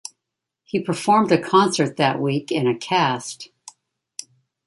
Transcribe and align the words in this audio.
He 0.63 0.79
performed 0.79 1.31
a 1.31 1.39
concert 1.39 1.95
that 1.97 2.19
week 2.19 2.51
in 2.51 2.65
a 2.67 2.75
cast. 2.75 3.51